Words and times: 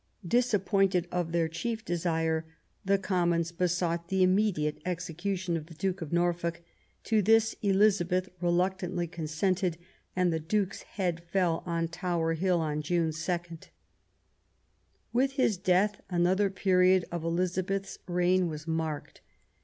Disap 0.27 0.65
pointed 0.65 1.07
of 1.11 1.31
their 1.31 1.47
chief 1.47 1.85
desire, 1.85 2.43
the 2.83 2.97
Commons 2.97 3.51
besought 3.51 4.07
the 4.07 4.23
immediate 4.23 4.81
execution 4.83 5.55
of 5.55 5.67
the 5.67 5.75
Duke 5.75 6.01
of 6.01 6.11
Norfolk. 6.11 6.61
To 7.03 7.21
this 7.21 7.55
Elizabeth 7.61 8.27
reluctantly 8.39 9.05
consented, 9.05 9.77
and 10.15 10.33
the 10.33 10.39
Duke's 10.39 10.81
head 10.81 11.21
fell 11.31 11.61
on 11.67 11.87
Tower 11.87 12.33
Hill 12.33 12.59
on 12.61 12.81
June 12.81 13.11
2. 13.11 13.39
With 15.13 15.33
his 15.33 15.57
death 15.57 16.01
another 16.09 16.49
period 16.49 17.05
of 17.11 17.23
Elizabeth's 17.23 17.99
reign 18.07 18.47
was 18.47 18.65
marked. 18.67 19.21